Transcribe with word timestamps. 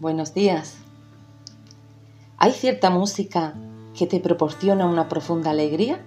Buenos 0.00 0.32
días. 0.32 0.76
¿Hay 2.36 2.52
cierta 2.52 2.88
música 2.88 3.54
que 3.98 4.06
te 4.06 4.20
proporciona 4.20 4.86
una 4.86 5.08
profunda 5.08 5.50
alegría? 5.50 6.06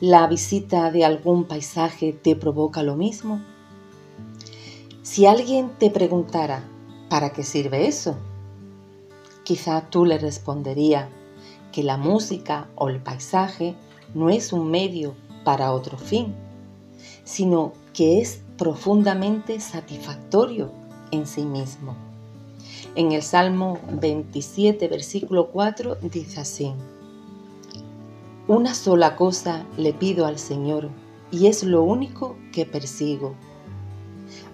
¿La 0.00 0.28
visita 0.28 0.92
de 0.92 1.04
algún 1.04 1.46
paisaje 1.46 2.12
te 2.12 2.36
provoca 2.36 2.84
lo 2.84 2.94
mismo? 2.94 3.42
Si 5.02 5.26
alguien 5.26 5.72
te 5.80 5.90
preguntara, 5.90 6.62
¿para 7.08 7.32
qué 7.32 7.42
sirve 7.42 7.88
eso? 7.88 8.16
Quizá 9.42 9.90
tú 9.90 10.04
le 10.04 10.16
respondería 10.16 11.08
que 11.72 11.82
la 11.82 11.96
música 11.96 12.68
o 12.76 12.90
el 12.90 13.02
paisaje 13.02 13.74
no 14.14 14.30
es 14.30 14.52
un 14.52 14.70
medio 14.70 15.16
para 15.42 15.72
otro 15.72 15.98
fin, 15.98 16.32
sino 17.24 17.72
que 17.92 18.20
es 18.20 18.44
profundamente 18.56 19.58
satisfactorio 19.58 20.70
en 21.10 21.26
sí 21.26 21.42
mismo. 21.42 22.07
En 22.94 23.12
el 23.12 23.22
Salmo 23.22 23.78
27, 23.92 24.88
versículo 24.88 25.48
4 25.48 25.96
dice 26.02 26.40
así, 26.40 26.72
Una 28.46 28.74
sola 28.74 29.16
cosa 29.16 29.64
le 29.76 29.92
pido 29.92 30.26
al 30.26 30.38
Señor 30.38 30.88
y 31.30 31.46
es 31.46 31.62
lo 31.62 31.82
único 31.82 32.36
que 32.52 32.66
persigo. 32.66 33.34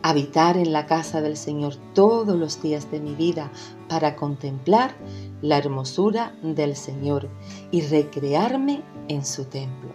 Habitar 0.03 0.57
en 0.57 0.73
la 0.73 0.87
casa 0.87 1.23
del 1.23 1.37
Señor 1.37 1.77
todos 1.95 2.37
los 2.37 2.61
días 2.63 2.91
de 2.91 3.01
mi 3.01 3.15
vida 3.15 3.51
para 3.89 4.17
contemplar 4.17 4.95
la 5.41 5.59
hermosura 5.59 6.35
del 6.43 6.77
Señor 6.77 7.29
y 7.71 7.81
recrearme 7.83 8.83
en 9.09 9.25
su 9.25 9.45
templo. 9.45 9.91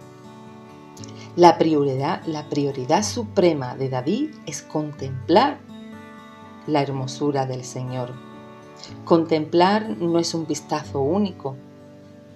La 1.36 1.58
prioridad, 1.58 2.24
la 2.26 2.48
prioridad 2.48 3.04
suprema 3.04 3.76
de 3.76 3.88
David 3.88 4.30
es 4.46 4.62
contemplar 4.62 5.60
la 6.66 6.82
hermosura 6.82 7.46
del 7.46 7.64
Señor. 7.64 8.12
Contemplar 9.04 9.96
no 9.98 10.18
es 10.18 10.34
un 10.34 10.46
vistazo 10.46 11.00
único, 11.00 11.56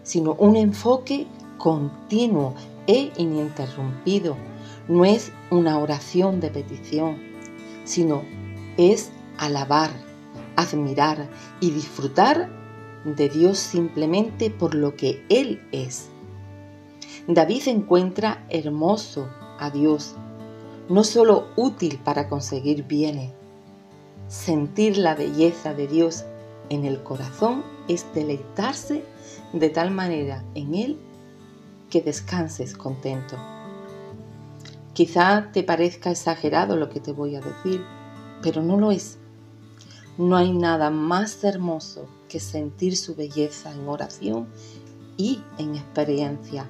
sino 0.03 0.35
un 0.35 0.57
enfoque 0.57 1.27
continuo 1.59 2.55
e 2.87 3.11
ininterrumpido. 3.17 4.37
No 4.89 5.05
es 5.05 5.33
una 5.51 5.79
oración 5.79 6.41
de 6.41 6.51
petición, 6.51 7.17
sino 7.85 8.23
es 8.77 9.11
alabar, 9.39 9.91
admirar 10.57 11.29
y 11.61 11.71
disfrutar 11.71 12.51
de 13.05 13.29
Dios 13.29 13.59
simplemente 13.59 14.51
por 14.51 14.75
lo 14.75 14.97
que 14.97 15.25
Él 15.29 15.63
es. 15.73 16.09
David 17.27 17.69
encuentra 17.69 18.45
hermoso 18.51 19.29
a 19.59 19.71
Dios, 19.71 20.15
no 20.89 21.05
solo 21.05 21.49
útil 21.57 21.99
para 22.03 22.29
conseguir 22.29 22.85
bienes, 22.85 23.33
Sentir 24.35 24.99
la 24.99 25.15
belleza 25.15 25.75
de 25.75 25.87
Dios 25.87 26.25
en 26.69 26.85
el 26.85 27.03
corazón 27.05 27.63
es 27.89 28.05
deleitarse 28.15 29.05
de 29.53 29.71
tal 29.71 29.93
manera 29.93 30.45
en 30.57 30.75
Él 30.75 30.99
que 31.89 32.03
descanses 32.03 32.75
contento. 32.75 33.37
Quizá 34.93 35.51
te 35.53 35.63
parezca 35.63 36.11
exagerado 36.11 36.77
lo 36.77 36.91
que 36.91 36.99
te 36.99 37.13
voy 37.13 37.37
a 37.37 37.41
decir, 37.41 37.81
pero 38.43 38.61
no 38.61 38.77
lo 38.77 38.91
es. 38.91 39.19
No 40.19 40.37
hay 40.37 40.53
nada 40.53 40.91
más 40.91 41.43
hermoso 41.45 42.09
que 42.29 42.41
sentir 42.41 42.97
su 42.97 43.15
belleza 43.15 43.73
en 43.73 43.89
oración 43.89 44.49
y 45.17 45.43
en 45.59 45.77
experiencia. 45.77 46.67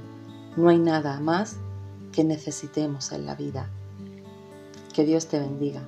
No 0.57 0.69
hay 0.69 0.79
nada 0.79 1.19
más 1.19 1.57
que 2.13 2.25
necesitemos 2.25 3.11
en 3.11 3.25
la 3.25 3.35
vida. 3.35 3.71
Que 4.93 5.05
Dios 5.05 5.27
te 5.27 5.41
bendiga. 5.41 5.83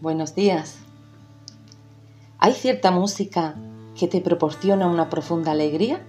Buenos 0.00 0.34
días. 0.34 0.78
¿Hay 2.38 2.52
cierta 2.52 2.90
música 2.90 3.54
que 3.96 4.08
te 4.08 4.20
proporciona 4.20 4.88
una 4.88 5.08
profunda 5.08 5.52
alegría? 5.52 6.04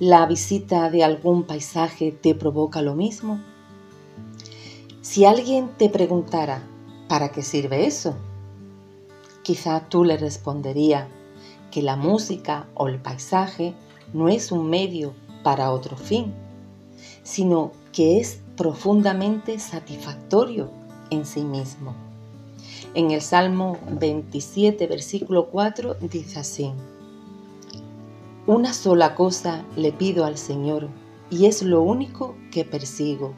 ¿La 0.00 0.24
visita 0.26 0.90
de 0.90 1.04
algún 1.04 1.44
paisaje 1.44 2.12
te 2.12 2.34
provoca 2.34 2.80
lo 2.80 2.94
mismo? 2.94 3.40
Si 5.02 5.26
alguien 5.26 5.68
te 5.76 5.90
preguntara, 5.90 6.62
¿para 7.08 7.30
qué 7.30 7.42
sirve 7.42 7.86
eso? 7.86 8.16
Quizá 9.42 9.88
tú 9.88 10.02
le 10.02 10.16
respondería 10.16 11.08
que 11.70 11.82
la 11.82 11.96
música 11.96 12.66
o 12.74 12.88
el 12.88 13.00
paisaje 13.00 13.74
no 14.14 14.28
es 14.28 14.50
un 14.50 14.70
medio 14.70 15.12
para 15.44 15.70
otro 15.70 15.96
fin, 15.96 16.32
sino 17.22 17.70
que 17.92 18.18
es 18.18 18.40
profundamente 18.56 19.58
satisfactorio 19.58 20.70
en 21.10 21.26
sí 21.26 21.44
mismo. 21.44 22.11
En 22.94 23.10
el 23.10 23.22
Salmo 23.22 23.78
27, 23.90 24.86
versículo 24.86 25.48
4 25.48 25.96
dice 26.00 26.38
así, 26.38 26.72
Una 28.46 28.72
sola 28.72 29.14
cosa 29.14 29.64
le 29.76 29.92
pido 29.92 30.24
al 30.24 30.36
Señor 30.36 30.88
y 31.30 31.46
es 31.46 31.62
lo 31.62 31.82
único 31.82 32.36
que 32.50 32.64
persigo. 32.64 33.32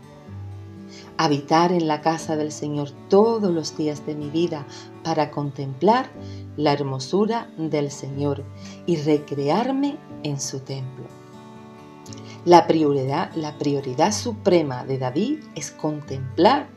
Habitar 1.16 1.70
en 1.70 1.86
la 1.86 2.00
casa 2.00 2.36
del 2.36 2.50
Señor 2.50 2.90
todos 3.08 3.52
los 3.52 3.76
días 3.76 4.04
de 4.04 4.16
mi 4.16 4.30
vida 4.30 4.66
para 5.04 5.30
contemplar 5.30 6.10
la 6.56 6.72
hermosura 6.72 7.48
del 7.56 7.90
Señor 7.90 8.44
y 8.86 8.96
recrearme 8.96 9.96
en 10.24 10.40
su 10.40 10.60
templo. 10.60 11.04
La 12.44 12.66
prioridad, 12.66 13.32
la 13.36 13.56
prioridad 13.56 14.12
suprema 14.12 14.84
de 14.84 14.98
David 14.98 15.38
es 15.54 15.70
contemplar 15.70 16.68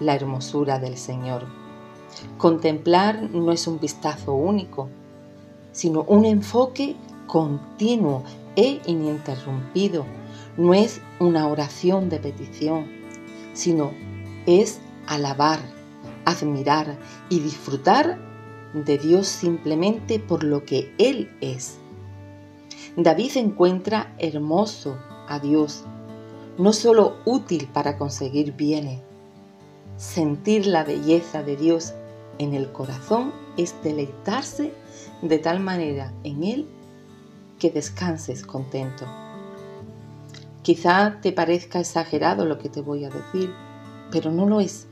la 0.00 0.14
hermosura 0.14 0.78
del 0.78 0.96
Señor. 0.96 1.46
Contemplar 2.36 3.30
no 3.30 3.52
es 3.52 3.66
un 3.66 3.78
vistazo 3.80 4.34
único, 4.34 4.88
sino 5.72 6.02
un 6.02 6.24
enfoque 6.24 6.96
continuo 7.26 8.24
e 8.56 8.80
ininterrumpido. 8.86 10.04
No 10.56 10.74
es 10.74 11.00
una 11.20 11.46
oración 11.46 12.08
de 12.08 12.18
petición, 12.18 12.86
sino 13.52 13.92
es 14.46 14.80
alabar, 15.06 15.60
admirar 16.24 16.98
y 17.28 17.40
disfrutar 17.40 18.18
de 18.74 18.98
Dios 18.98 19.26
simplemente 19.28 20.18
por 20.18 20.42
lo 20.42 20.64
que 20.64 20.92
Él 20.98 21.30
es. 21.40 21.78
David 22.96 23.36
encuentra 23.36 24.14
hermoso 24.18 24.98
a 25.28 25.38
Dios, 25.38 25.84
no 26.58 26.72
solo 26.72 27.18
útil 27.24 27.68
para 27.72 27.96
conseguir 27.96 28.54
bienes, 28.54 29.00
sentir 29.98 30.66
la 30.66 30.84
belleza 30.84 31.42
de 31.42 31.56
Dios 31.56 31.92
en 32.38 32.54
el 32.54 32.70
corazón 32.72 33.32
es 33.56 33.74
deleitarse 33.82 34.72
de 35.22 35.38
tal 35.38 35.60
manera 35.60 36.12
en 36.22 36.44
Él 36.44 36.68
que 37.58 37.70
descanses 37.70 38.44
contento. 38.44 39.04
Quizá 40.62 41.18
te 41.20 41.32
parezca 41.32 41.80
exagerado 41.80 42.46
lo 42.46 42.58
que 42.58 42.68
te 42.68 42.80
voy 42.80 43.04
a 43.04 43.10
decir, 43.10 43.52
pero 44.12 44.30
no 44.30 44.46
lo 44.46 44.60
es. 44.60 44.86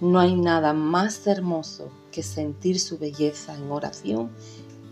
No 0.00 0.20
hay 0.20 0.36
nada 0.36 0.74
más 0.74 1.26
hermoso 1.26 1.90
que 2.10 2.22
sentir 2.22 2.78
su 2.80 2.98
belleza 2.98 3.54
en 3.56 3.70
oración 3.70 4.30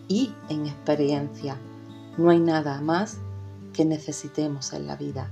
y 0.08 0.32
en 0.48 0.66
experiencia. 0.66 1.58
No 2.16 2.30
hay 2.30 2.38
nada 2.38 2.80
más 2.80 3.18
que 3.74 3.84
necesitemos 3.84 4.72
en 4.72 4.86
la 4.86 4.96
vida. 4.96 5.30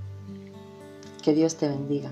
Que 1.23 1.33
Dios 1.33 1.57
te 1.57 1.69
bendiga. 1.69 2.11